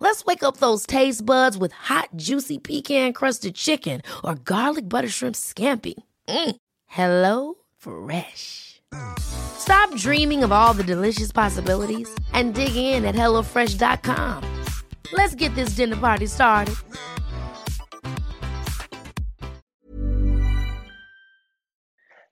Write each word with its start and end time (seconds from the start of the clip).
Let's 0.00 0.24
wake 0.24 0.42
up 0.42 0.58
those 0.58 0.86
taste 0.86 1.24
buds 1.24 1.56
with 1.56 1.72
hot, 1.72 2.10
juicy 2.14 2.58
pecan 2.58 3.12
crusted 3.12 3.54
chicken 3.54 4.02
or 4.22 4.34
garlic 4.34 4.88
butter 4.88 5.08
shrimp 5.08 5.34
scampi. 5.34 5.94
Mm. 6.28 6.56
Hello 6.86 7.54
Fresh. 7.78 8.82
Stop 9.18 9.94
dreaming 9.96 10.44
of 10.44 10.52
all 10.52 10.74
the 10.74 10.84
delicious 10.84 11.32
possibilities 11.32 12.08
and 12.32 12.54
dig 12.54 12.76
in 12.76 13.04
at 13.04 13.14
HelloFresh.com. 13.14 14.64
Let's 15.12 15.34
get 15.34 15.54
this 15.54 15.70
dinner 15.70 15.96
party 15.96 16.26
started. 16.26 16.76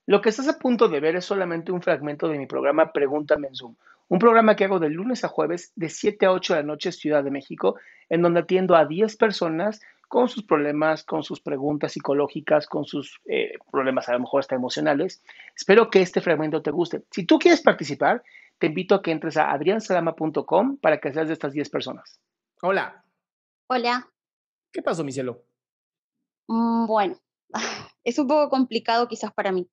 Lo 0.06 0.20
que 0.20 0.30
estás 0.30 0.48
a 0.48 0.58
punto 0.58 0.88
de 0.88 1.00
ver 1.00 1.16
es 1.16 1.24
solamente 1.24 1.70
un 1.70 1.80
fragmento 1.80 2.28
de 2.28 2.36
mi 2.36 2.46
programa 2.46 2.92
Pregúntame 2.92 3.48
en 3.48 3.54
Zoom, 3.54 3.76
un 4.08 4.18
programa 4.18 4.56
que 4.56 4.64
hago 4.64 4.78
de 4.78 4.90
lunes 4.90 5.24
a 5.24 5.28
jueves 5.28 5.72
de 5.76 5.88
7 5.88 6.26
a 6.26 6.32
8 6.32 6.54
de 6.54 6.60
la 6.60 6.66
noche 6.66 6.92
Ciudad 6.92 7.24
de 7.24 7.30
México, 7.30 7.76
en 8.08 8.22
donde 8.22 8.40
atiendo 8.40 8.76
a 8.76 8.84
10 8.84 9.16
personas 9.16 9.80
con 10.08 10.28
sus 10.28 10.44
problemas, 10.44 11.04
con 11.04 11.22
sus 11.22 11.40
preguntas 11.40 11.92
psicológicas, 11.92 12.66
con 12.66 12.84
sus 12.84 13.18
eh, 13.24 13.52
problemas 13.70 14.08
a 14.10 14.12
lo 14.12 14.20
mejor 14.20 14.40
hasta 14.40 14.54
emocionales. 14.54 15.22
Espero 15.56 15.88
que 15.88 16.02
este 16.02 16.20
fragmento 16.20 16.60
te 16.60 16.70
guste. 16.70 17.02
Si 17.10 17.24
tú 17.24 17.38
quieres 17.38 17.62
participar, 17.62 18.22
te 18.58 18.66
invito 18.66 18.94
a 18.94 19.02
que 19.02 19.10
entres 19.10 19.38
a 19.38 19.50
adriansalama.com 19.50 20.76
para 20.76 21.00
que 21.00 21.12
seas 21.12 21.28
de 21.28 21.32
estas 21.32 21.54
10 21.54 21.70
personas. 21.70 22.20
Hola. 22.60 23.02
Hola. 23.68 24.06
¿Qué 24.70 24.82
pasó, 24.82 25.02
mi 25.02 25.12
cielo? 25.12 25.42
Mm, 26.46 26.86
bueno, 26.86 27.16
es 28.04 28.18
un 28.18 28.26
poco 28.26 28.50
complicado 28.50 29.08
quizás 29.08 29.32
para 29.32 29.50
mí. 29.50 29.66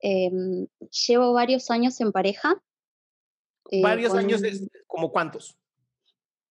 Em, 0.00 0.66
llevo 1.08 1.32
varios 1.32 1.70
años 1.70 2.00
en 2.00 2.12
pareja. 2.12 2.54
Eh, 3.70 3.82
¿Varios 3.82 4.14
años 4.14 4.42
es 4.42 4.66
como 4.86 5.10
cuántos? 5.12 5.58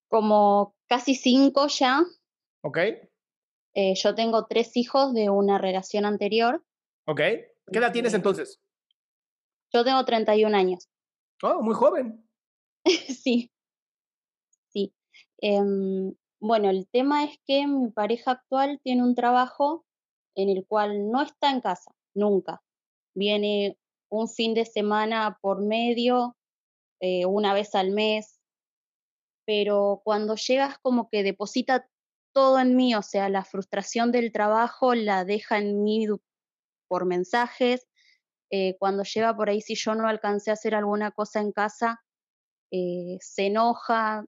Como 0.08 0.76
casi 0.88 1.16
cinco 1.16 1.68
ya. 1.68 2.04
Ok. 2.62 2.78
Eh, 3.74 3.94
yo 3.96 4.16
tengo 4.16 4.46
tres 4.46 4.76
hijos 4.78 5.14
de 5.14 5.30
una 5.30 5.58
relación 5.58 6.06
anterior. 6.06 6.64
Ok. 7.06 7.18
¿Qué 7.18 7.78
edad 7.80 7.92
tienes 7.92 8.14
Eh, 8.14 8.18
entonces? 8.18 8.60
Yo 9.74 9.84
tengo 9.84 10.04
31 10.06 10.56
años. 10.56 10.90
Oh, 11.44 11.62
muy 11.62 11.74
joven. 11.76 12.26
sí. 13.24 13.52
Sí. 14.70 14.94
Em, 15.40 16.16
bueno, 16.40 16.70
el 16.70 16.88
tema 16.88 17.26
es 17.26 17.38
que 17.46 17.68
mi 17.68 17.92
pareja 17.92 18.32
actual 18.32 18.80
tiene 18.84 19.04
un 19.04 19.16
trabajo 19.16 19.86
en 20.36 20.50
el 20.50 20.66
cual 20.66 21.12
no 21.12 21.22
está 21.22 21.52
en 21.52 21.62
casa, 21.62 21.92
nunca. 22.14 22.62
Viene 23.14 23.78
un 24.10 24.30
fin 24.30 24.54
de 24.54 24.66
semana 24.66 25.38
por 25.42 25.62
medio, 25.62 26.37
eh, 27.00 27.26
una 27.26 27.54
vez 27.54 27.76
al 27.76 27.92
mes, 27.92 28.40
pero 29.46 30.02
cuando 30.04 30.36
llegas 30.36 30.78
como 30.80 31.10
que 31.10 31.24
deposita 31.24 31.90
todo 32.34 32.60
en 32.60 32.76
mí, 32.76 32.94
o 32.96 33.02
sea, 33.02 33.30
la 33.30 33.44
frustración 33.46 34.12
del 34.12 34.32
trabajo 34.32 34.94
la 34.94 35.26
deja 35.26 35.58
en 35.58 35.84
mí 35.84 36.08
por 36.88 37.06
mensajes. 37.06 37.88
eh, 38.50 38.78
cuando 38.80 39.04
llega 39.04 39.36
por 39.36 39.50
ahí, 39.50 39.60
si 39.60 39.76
yo 39.76 39.94
no 39.94 40.08
alcancé 40.08 40.52
a 40.52 40.54
hacer 40.54 40.74
alguna 40.74 41.12
cosa 41.12 41.42
en 41.42 41.52
casa, 41.52 42.02
eh, 42.72 43.18
se 43.20 43.48
enoja, 43.48 44.24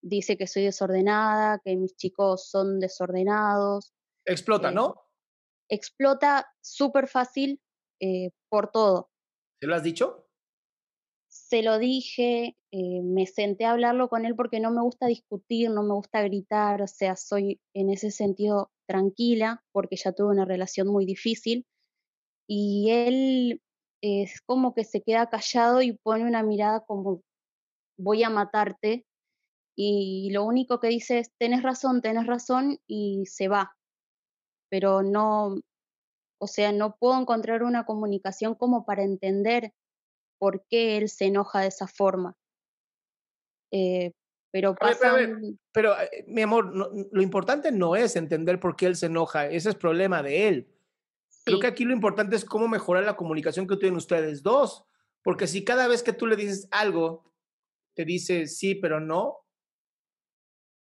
dice 0.00 0.36
que 0.36 0.46
soy 0.46 0.64
desordenada, 0.64 1.60
que 1.64 1.74
mis 1.76 1.96
chicos 1.96 2.48
son 2.48 2.78
desordenados. 2.78 3.92
Explota, 4.24 4.68
Eh, 4.70 4.74
¿no? 4.74 4.94
Explota 5.68 6.46
súper 6.60 7.08
fácil 7.08 7.60
por 8.50 8.70
todo. 8.70 9.10
¿Se 9.60 9.66
lo 9.66 9.74
has 9.74 9.82
dicho? 9.82 10.23
Se 11.54 11.62
lo 11.62 11.78
dije, 11.78 12.56
eh, 12.72 13.00
me 13.04 13.26
senté 13.26 13.64
a 13.64 13.70
hablarlo 13.70 14.08
con 14.08 14.26
él 14.26 14.34
porque 14.34 14.58
no 14.58 14.72
me 14.72 14.82
gusta 14.82 15.06
discutir, 15.06 15.70
no 15.70 15.84
me 15.84 15.94
gusta 15.94 16.20
gritar, 16.20 16.82
o 16.82 16.88
sea, 16.88 17.14
soy 17.14 17.60
en 17.74 17.90
ese 17.90 18.10
sentido 18.10 18.72
tranquila 18.88 19.62
porque 19.70 19.94
ya 19.94 20.10
tuve 20.10 20.32
una 20.32 20.46
relación 20.46 20.88
muy 20.88 21.06
difícil. 21.06 21.64
Y 22.48 22.90
él 22.90 23.62
es 24.02 24.40
como 24.40 24.74
que 24.74 24.82
se 24.82 25.02
queda 25.02 25.30
callado 25.30 25.80
y 25.80 25.92
pone 25.92 26.24
una 26.24 26.42
mirada 26.42 26.80
como 26.80 27.22
voy 27.96 28.24
a 28.24 28.30
matarte 28.30 29.06
y 29.76 30.30
lo 30.32 30.44
único 30.44 30.80
que 30.80 30.88
dice 30.88 31.20
es 31.20 31.30
tenés 31.38 31.62
razón, 31.62 32.02
tenés 32.02 32.26
razón 32.26 32.78
y 32.88 33.26
se 33.26 33.46
va, 33.46 33.76
pero 34.70 35.04
no, 35.04 35.54
o 36.40 36.46
sea, 36.48 36.72
no 36.72 36.96
puedo 36.96 37.20
encontrar 37.20 37.62
una 37.62 37.86
comunicación 37.86 38.56
como 38.56 38.84
para 38.84 39.04
entender 39.04 39.72
por 40.44 40.66
qué 40.68 40.98
él 40.98 41.08
se 41.08 41.24
enoja 41.24 41.60
de 41.60 41.68
esa 41.68 41.86
forma. 41.86 42.36
Eh, 43.72 44.12
pero 44.52 44.76
A 44.78 44.88
ver, 44.88 44.96
pero, 45.00 45.10
a 45.10 45.16
ver, 45.16 45.30
pasan, 45.30 45.58
pero, 45.72 45.98
eh, 46.02 46.24
mi 46.26 46.42
amor, 46.42 46.74
no- 46.76 46.90
lo 47.10 47.22
importante 47.22 47.72
no 47.72 47.96
es 47.96 48.14
entender 48.14 48.60
por 48.60 48.76
qué 48.76 48.84
él 48.84 48.94
se 48.94 49.06
enoja, 49.06 49.46
ese 49.46 49.70
es 49.70 49.74
problema 49.74 50.22
de 50.22 50.48
él. 50.48 50.68
Creo 51.46 51.60
que 51.60 51.68
sí, 51.68 51.72
aquí 51.72 51.84
lo 51.86 51.94
importante 51.94 52.36
es 52.36 52.44
cómo 52.44 52.68
mejorar 52.68 53.04
la 53.04 53.16
comunicación 53.16 53.66
que 53.66 53.78
tienen 53.78 53.96
ustedes 53.96 54.42
dos, 54.42 54.84
porque 55.22 55.46
si 55.46 55.64
cada 55.64 55.88
vez 55.88 56.02
que 56.02 56.12
tú 56.12 56.26
le 56.26 56.36
dices 56.36 56.68
algo, 56.70 57.32
te 57.94 58.04
dice 58.04 58.46
sí, 58.46 58.74
pero 58.74 59.00
no, 59.00 59.38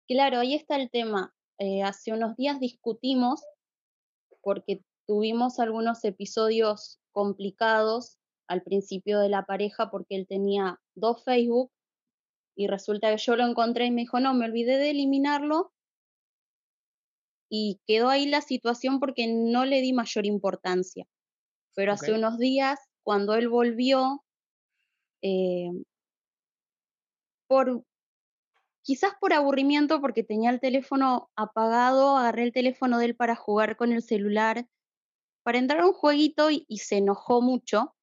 claro, 0.08 0.40
ahí 0.40 0.56
está 0.56 0.76
el 0.76 0.90
tema. 0.90 1.36
Eh, 1.60 1.84
hace 1.84 2.14
unos 2.14 2.36
días 2.36 2.60
discutimos 2.60 3.44
porque 4.42 4.84
tuvimos 5.06 5.60
algunos 5.60 6.04
episodios 6.04 7.00
complicados 7.12 8.18
al 8.48 8.64
principio 8.64 9.20
de 9.20 9.30
la 9.30 9.46
pareja 9.46 9.90
porque 9.90 10.16
él 10.16 10.28
tenía 10.28 10.80
dos 10.96 11.24
Facebook 11.24 11.72
y 12.56 12.68
resulta 12.68 13.10
que 13.10 13.18
yo 13.18 13.36
lo 13.36 13.46
encontré 13.46 13.86
y 13.86 13.92
me 13.92 14.02
dijo, 14.02 14.20
no, 14.20 14.34
me 14.34 14.46
olvidé 14.46 14.78
de 14.78 14.92
eliminarlo 14.92 15.74
y 17.50 17.82
quedó 17.86 18.10
ahí 18.10 18.28
la 18.28 18.42
situación 18.42 19.00
porque 19.00 19.28
no 19.28 19.66
le 19.66 19.82
di 19.82 19.94
mayor 19.94 20.26
importancia. 20.26 21.06
Pero 21.76 21.94
hace 21.94 22.14
unos 22.14 22.38
días, 22.38 22.80
cuando 23.04 23.36
él 23.36 23.50
volvió, 23.50 24.24
eh, 25.22 25.72
por 27.48 27.84
quizás 28.84 29.14
por 29.20 29.34
aburrimiento, 29.34 30.00
porque 30.00 30.24
tenía 30.24 30.50
el 30.50 30.60
teléfono 30.60 31.30
apagado, 31.36 32.18
agarré 32.18 32.44
el 32.44 32.54
teléfono 32.54 33.00
de 33.00 33.06
él 33.06 33.16
para 33.16 33.36
jugar 33.36 33.76
con 33.76 33.92
el 33.92 34.02
celular, 34.02 34.68
para 35.44 35.58
entrar 35.58 35.82
a 35.82 35.88
un 35.88 35.94
jueguito 35.94 36.52
y, 36.52 36.66
y 36.68 36.78
se 36.80 36.98
enojó 36.98 37.42
mucho. 37.42 37.96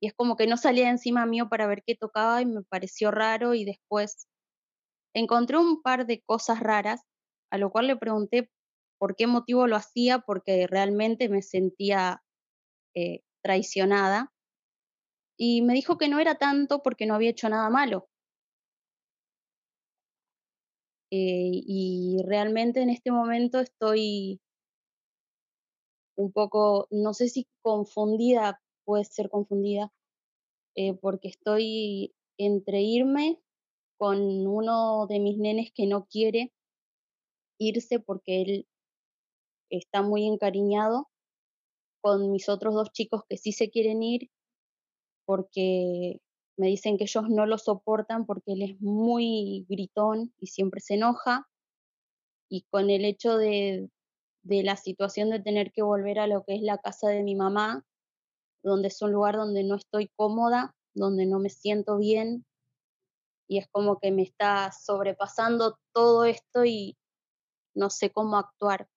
Y 0.00 0.08
es 0.08 0.14
como 0.14 0.36
que 0.36 0.46
no 0.46 0.56
salía 0.56 0.90
encima 0.90 1.26
mío 1.26 1.48
para 1.48 1.66
ver 1.66 1.82
qué 1.84 1.94
tocaba 1.96 2.40
y 2.40 2.46
me 2.46 2.62
pareció 2.62 3.10
raro 3.10 3.54
y 3.54 3.64
después 3.64 4.28
encontré 5.14 5.58
un 5.58 5.82
par 5.82 6.06
de 6.06 6.22
cosas 6.22 6.60
raras, 6.60 7.02
a 7.50 7.58
lo 7.58 7.70
cual 7.70 7.88
le 7.88 7.96
pregunté 7.96 8.50
por 8.98 9.16
qué 9.16 9.26
motivo 9.26 9.66
lo 9.66 9.76
hacía, 9.76 10.20
porque 10.20 10.66
realmente 10.66 11.28
me 11.28 11.42
sentía 11.42 12.22
eh, 12.94 13.22
traicionada. 13.42 14.32
Y 15.38 15.62
me 15.62 15.74
dijo 15.74 15.98
que 15.98 16.08
no 16.08 16.18
era 16.18 16.34
tanto 16.36 16.82
porque 16.82 17.06
no 17.06 17.14
había 17.14 17.30
hecho 17.30 17.48
nada 17.48 17.70
malo. 17.70 18.08
Eh, 21.10 21.50
y 21.66 22.18
realmente 22.26 22.82
en 22.82 22.90
este 22.90 23.10
momento 23.10 23.60
estoy 23.60 24.40
un 26.16 26.32
poco, 26.32 26.86
no 26.90 27.14
sé 27.14 27.28
si 27.28 27.46
confundida, 27.62 28.60
puede 28.88 29.04
ser 29.04 29.28
confundida, 29.28 29.92
eh, 30.74 30.94
porque 30.94 31.28
estoy 31.28 32.14
entre 32.38 32.80
irme 32.80 33.38
con 33.98 34.46
uno 34.46 35.06
de 35.06 35.20
mis 35.20 35.36
nenes 35.36 35.70
que 35.74 35.86
no 35.86 36.06
quiere 36.06 36.54
irse 37.58 38.00
porque 38.00 38.40
él 38.40 38.68
está 39.68 40.00
muy 40.00 40.26
encariñado 40.26 41.10
con 42.00 42.32
mis 42.32 42.48
otros 42.48 42.72
dos 42.72 42.90
chicos 42.90 43.24
que 43.28 43.36
sí 43.36 43.52
se 43.52 43.68
quieren 43.68 44.02
ir 44.02 44.30
porque 45.26 46.22
me 46.56 46.68
dicen 46.68 46.96
que 46.96 47.04
ellos 47.04 47.28
no 47.28 47.44
lo 47.44 47.58
soportan 47.58 48.24
porque 48.24 48.54
él 48.54 48.62
es 48.62 48.80
muy 48.80 49.66
gritón 49.68 50.32
y 50.38 50.46
siempre 50.46 50.80
se 50.80 50.94
enoja. 50.94 51.46
Y 52.48 52.62
con 52.70 52.88
el 52.88 53.04
hecho 53.04 53.36
de, 53.36 53.90
de 54.44 54.62
la 54.62 54.76
situación 54.76 55.28
de 55.28 55.40
tener 55.40 55.72
que 55.72 55.82
volver 55.82 56.18
a 56.18 56.26
lo 56.26 56.42
que 56.44 56.54
es 56.54 56.62
la 56.62 56.78
casa 56.78 57.10
de 57.10 57.22
mi 57.22 57.34
mamá, 57.34 57.84
donde 58.62 58.88
es 58.88 59.00
un 59.02 59.12
lugar 59.12 59.36
donde 59.36 59.64
no 59.64 59.76
estoy 59.76 60.08
cómoda, 60.16 60.74
donde 60.94 61.26
no 61.26 61.38
me 61.38 61.50
siento 61.50 61.98
bien, 61.98 62.44
y 63.48 63.58
es 63.58 63.66
como 63.68 63.98
que 63.98 64.12
me 64.12 64.22
está 64.22 64.70
sobrepasando 64.72 65.78
todo 65.92 66.24
esto 66.24 66.64
y 66.64 66.96
no 67.74 67.90
sé 67.90 68.10
cómo 68.10 68.36
actuar. 68.36 68.88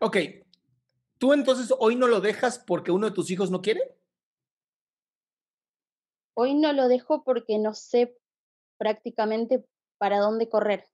Ok, 0.00 0.16
¿tú 1.18 1.32
entonces 1.32 1.74
hoy 1.78 1.96
no 1.96 2.06
lo 2.06 2.20
dejas 2.20 2.58
porque 2.60 2.92
uno 2.92 3.08
de 3.08 3.14
tus 3.14 3.30
hijos 3.30 3.50
no 3.50 3.62
quiere? 3.62 3.96
Hoy 6.34 6.54
no 6.54 6.72
lo 6.72 6.86
dejo 6.86 7.24
porque 7.24 7.58
no 7.58 7.74
sé 7.74 8.16
prácticamente 8.76 9.64
para 9.98 10.20
dónde 10.20 10.48
correr. 10.48 10.84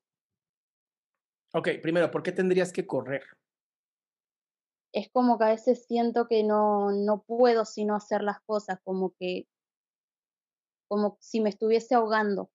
Ok, 1.52 1.68
primero, 1.82 2.10
¿por 2.10 2.22
qué 2.22 2.32
tendrías 2.32 2.72
que 2.72 2.86
correr? 2.86 3.24
Es 4.94 5.10
como 5.10 5.38
que 5.38 5.44
a 5.44 5.48
veces 5.48 5.86
siento 5.86 6.28
que 6.28 6.44
no, 6.44 6.92
no 6.92 7.24
puedo 7.24 7.64
sino 7.64 7.96
hacer 7.96 8.22
las 8.22 8.40
cosas, 8.42 8.78
como 8.84 9.12
que, 9.18 9.48
como 10.88 11.18
si 11.20 11.40
me 11.40 11.48
estuviese 11.50 11.96
ahogando. 11.96 12.52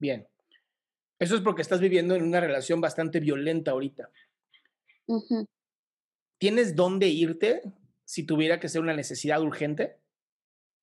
Bien. 0.00 0.26
Eso 1.20 1.36
es 1.36 1.42
porque 1.42 1.62
estás 1.62 1.80
viviendo 1.80 2.16
en 2.16 2.24
una 2.24 2.40
relación 2.40 2.80
bastante 2.80 3.20
violenta 3.20 3.70
ahorita. 3.70 4.10
¿Tienes 6.38 6.74
dónde 6.74 7.06
irte 7.08 7.62
si 8.04 8.26
tuviera 8.26 8.58
que 8.58 8.68
ser 8.68 8.80
una 8.80 8.94
necesidad 8.94 9.40
urgente? 9.40 10.00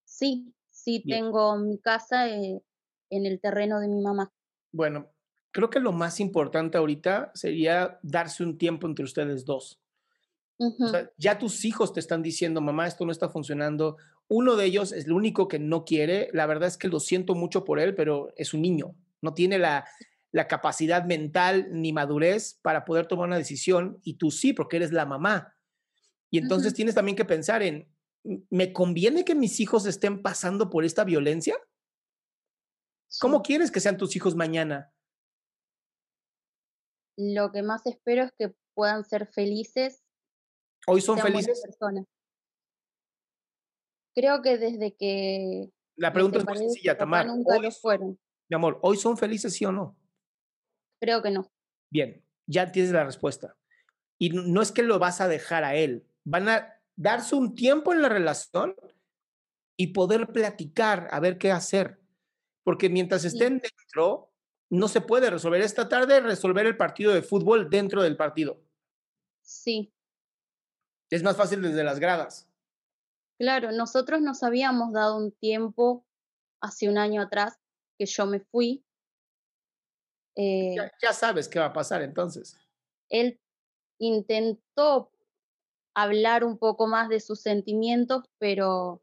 Sí, 0.05 0.53
sí, 0.69 1.03
tengo 1.05 1.57
mi 1.57 1.79
casa 1.79 2.29
eh, 2.29 2.63
en 3.09 3.25
el 3.25 3.41
terreno 3.41 3.81
de 3.81 3.89
mi 3.89 4.01
mamá. 4.01 4.31
Bueno, 4.71 5.11
creo 5.51 5.69
que 5.69 5.81
lo 5.81 5.91
más 5.91 6.21
importante 6.21 6.77
ahorita 6.77 7.31
sería 7.35 7.99
darse 8.01 8.43
un 8.43 8.57
tiempo 8.57 8.87
entre 8.87 9.03
ustedes 9.03 9.43
dos. 9.43 9.80
O 10.57 10.87
sea, 10.87 11.11
ya 11.17 11.39
tus 11.39 11.65
hijos 11.65 11.91
te 11.91 11.99
están 11.99 12.21
diciendo, 12.21 12.61
mamá, 12.61 12.87
esto 12.87 13.05
no 13.05 13.11
está 13.11 13.29
funcionando. 13.29 13.97
Uno 14.27 14.55
de 14.55 14.65
ellos 14.65 14.91
es 14.91 15.05
el 15.05 15.11
único 15.11 15.47
que 15.47 15.59
no 15.59 15.85
quiere. 15.85 16.29
La 16.33 16.45
verdad 16.45 16.67
es 16.67 16.77
que 16.77 16.87
lo 16.87 16.99
siento 16.99 17.33
mucho 17.33 17.63
por 17.63 17.79
él, 17.79 17.95
pero 17.95 18.31
es 18.35 18.53
un 18.53 18.61
niño. 18.61 18.95
No 19.21 19.33
tiene 19.33 19.57
la, 19.57 19.85
la 20.31 20.47
capacidad 20.47 21.03
mental 21.05 21.67
ni 21.71 21.93
madurez 21.93 22.59
para 22.61 22.85
poder 22.85 23.07
tomar 23.07 23.27
una 23.27 23.37
decisión 23.37 23.99
y 24.03 24.15
tú 24.15 24.31
sí, 24.31 24.53
porque 24.53 24.77
eres 24.77 24.91
la 24.91 25.05
mamá. 25.05 25.55
Y 26.29 26.37
entonces 26.37 26.73
tienes 26.73 26.95
también 26.95 27.17
que 27.17 27.25
pensar 27.25 27.61
en, 27.61 27.89
¿me 28.49 28.71
conviene 28.71 29.25
que 29.25 29.35
mis 29.35 29.59
hijos 29.59 29.85
estén 29.85 30.21
pasando 30.21 30.69
por 30.69 30.85
esta 30.85 31.03
violencia? 31.03 31.57
¿Cómo 33.19 33.41
quieres 33.41 33.71
que 33.71 33.81
sean 33.81 33.97
tus 33.97 34.15
hijos 34.15 34.35
mañana? 34.35 34.93
Lo 37.17 37.51
que 37.51 37.61
más 37.61 37.85
espero 37.85 38.23
es 38.23 38.31
que 38.37 38.55
puedan 38.73 39.03
ser 39.03 39.27
felices. 39.27 40.00
¿Hoy 40.87 41.01
son 41.01 41.17
felices? 41.19 41.63
Creo 44.13 44.41
que 44.41 44.57
desde 44.57 44.95
que... 44.95 45.69
La 45.95 46.11
pregunta 46.11 46.39
es 46.39 46.45
muy 46.45 46.57
sencilla, 46.57 46.97
Tamar. 46.97 47.27
Nunca 47.27 47.59
lo 47.59 47.71
fueron. 47.71 48.19
Mi 48.49 48.55
amor, 48.55 48.79
¿hoy 48.81 48.97
son 48.97 49.17
felices 49.17 49.53
sí 49.53 49.65
o 49.65 49.71
no? 49.71 49.97
Creo 50.99 51.21
que 51.21 51.31
no. 51.31 51.49
Bien, 51.89 52.23
ya 52.47 52.71
tienes 52.71 52.91
la 52.91 53.03
respuesta. 53.03 53.57
Y 54.17 54.29
no 54.29 54.61
es 54.61 54.71
que 54.71 54.83
lo 54.83 54.99
vas 54.99 55.21
a 55.21 55.27
dejar 55.27 55.63
a 55.63 55.75
él, 55.75 56.05
van 56.23 56.49
a 56.49 56.81
darse 56.95 57.35
un 57.35 57.55
tiempo 57.55 57.93
en 57.93 58.01
la 58.01 58.09
relación 58.09 58.75
y 59.77 59.87
poder 59.87 60.27
platicar, 60.27 61.07
a 61.11 61.19
ver 61.19 61.37
qué 61.37 61.51
hacer. 61.51 61.99
Porque 62.63 62.89
mientras 62.89 63.25
estén 63.25 63.59
dentro, 63.59 64.31
no 64.69 64.87
se 64.87 65.01
puede 65.01 65.29
resolver. 65.29 65.61
Esta 65.61 65.89
tarde 65.89 66.19
resolver 66.19 66.67
el 66.67 66.77
partido 66.77 67.13
de 67.13 67.23
fútbol 67.23 67.69
dentro 67.69 68.03
del 68.03 68.15
partido. 68.15 68.61
Sí. 69.41 69.91
Es 71.11 71.21
más 71.21 71.37
fácil 71.37 71.61
desde 71.61 71.83
las 71.83 71.99
gradas. 71.99 72.47
Claro, 73.37 73.71
nosotros 73.71 74.21
nos 74.21 74.41
habíamos 74.41 74.93
dado 74.93 75.17
un 75.17 75.31
tiempo 75.31 76.03
hace 76.59 76.89
un 76.89 76.97
año 76.97 77.21
atrás 77.21 77.59
que 77.99 78.07
yo 78.07 78.25
me 78.25 78.39
fui 78.39 78.83
eh, 80.35 80.75
ya, 81.01 81.13
sabes 81.13 81.47
qué 81.47 81.59
va 81.59 81.65
a 81.67 81.73
pasar 81.73 82.01
entonces. 82.01 82.57
Él 83.09 83.39
intentó 83.99 85.11
hablar 85.93 86.43
un 86.43 86.57
poco 86.57 86.87
más 86.87 87.09
de 87.09 87.19
sus 87.19 87.41
sentimientos, 87.41 88.23
pero 88.37 89.01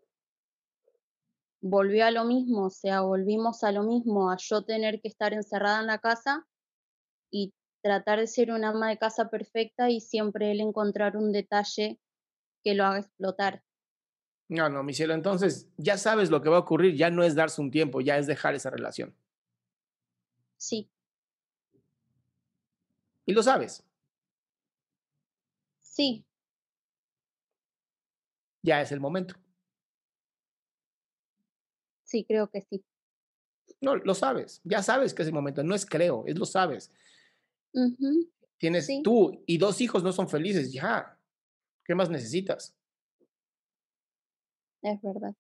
volvió 1.60 2.06
a 2.06 2.10
lo 2.10 2.24
mismo, 2.24 2.66
o 2.66 2.70
sea, 2.70 3.02
volvimos 3.02 3.62
a 3.62 3.72
lo 3.72 3.82
mismo, 3.82 4.30
a 4.30 4.36
yo 4.38 4.62
tener 4.62 5.00
que 5.00 5.08
estar 5.08 5.34
encerrada 5.34 5.80
en 5.80 5.86
la 5.86 5.98
casa 5.98 6.46
y 7.30 7.52
tratar 7.88 8.18
de 8.18 8.26
ser 8.26 8.52
una 8.52 8.68
ama 8.68 8.90
de 8.90 8.98
casa 8.98 9.30
perfecta 9.30 9.88
y 9.88 10.00
siempre 10.00 10.50
él 10.50 10.60
encontrar 10.60 11.16
un 11.16 11.32
detalle 11.32 11.98
que 12.62 12.74
lo 12.74 12.84
haga 12.84 12.98
explotar. 12.98 13.62
No, 14.48 14.68
no, 14.68 14.82
mi 14.82 14.92
cielo, 14.92 15.14
entonces 15.14 15.68
ya 15.78 15.96
sabes 15.96 16.30
lo 16.30 16.42
que 16.42 16.50
va 16.50 16.58
a 16.58 16.60
ocurrir, 16.60 16.96
ya 16.96 17.10
no 17.10 17.22
es 17.22 17.34
darse 17.34 17.62
un 17.62 17.70
tiempo, 17.70 18.02
ya 18.02 18.18
es 18.18 18.26
dejar 18.26 18.54
esa 18.54 18.68
relación. 18.68 19.14
Sí. 20.58 20.90
Y 23.24 23.32
lo 23.32 23.42
sabes. 23.42 23.82
Sí. 25.80 26.26
Ya 28.62 28.82
es 28.82 28.92
el 28.92 29.00
momento. 29.00 29.34
Sí, 32.04 32.24
creo 32.24 32.50
que 32.50 32.60
sí. 32.62 32.84
No, 33.80 33.96
lo 33.96 34.14
sabes. 34.14 34.60
Ya 34.64 34.82
sabes 34.82 35.14
que 35.14 35.22
es 35.22 35.28
el 35.28 35.34
momento. 35.34 35.62
No 35.62 35.74
es 35.74 35.86
creo, 35.86 36.24
es 36.26 36.38
lo 36.38 36.44
sabes. 36.44 36.92
Tienes 38.58 38.88
tú 39.02 39.42
y 39.46 39.58
dos 39.58 39.80
hijos 39.80 40.02
no 40.02 40.12
son 40.12 40.28
felices. 40.28 40.72
Ya. 40.72 41.18
¿Qué 41.84 41.94
más 41.94 42.10
necesitas? 42.10 42.74
Es 44.82 45.00
verdad. 45.02 45.34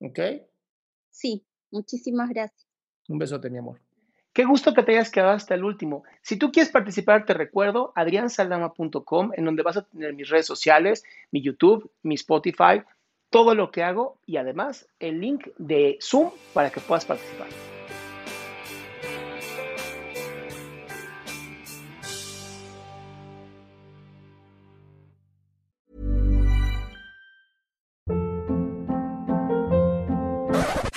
¿Ok? 0.00 0.18
Sí, 1.10 1.44
muchísimas 1.70 2.28
gracias. 2.30 2.66
Un 3.08 3.18
besote, 3.18 3.50
mi 3.50 3.58
amor. 3.58 3.80
Qué 4.32 4.44
gusto 4.44 4.74
que 4.74 4.82
te 4.82 4.92
hayas 4.92 5.10
quedado 5.10 5.32
hasta 5.32 5.54
el 5.54 5.64
último. 5.64 6.04
Si 6.20 6.36
tú 6.36 6.52
quieres 6.52 6.70
participar, 6.70 7.24
te 7.24 7.32
recuerdo 7.32 7.92
adriansaldama.com, 7.94 9.32
en 9.34 9.44
donde 9.46 9.62
vas 9.62 9.78
a 9.78 9.86
tener 9.86 10.12
mis 10.12 10.28
redes 10.28 10.44
sociales, 10.44 11.04
mi 11.30 11.40
YouTube, 11.40 11.90
mi 12.02 12.16
Spotify, 12.16 12.82
todo 13.30 13.54
lo 13.54 13.70
que 13.70 13.82
hago 13.82 14.18
y 14.26 14.36
además 14.36 14.88
el 14.98 15.20
link 15.20 15.48
de 15.56 15.98
Zoom 16.02 16.30
para 16.52 16.70
que 16.70 16.80
puedas 16.80 17.06
participar. 17.06 17.48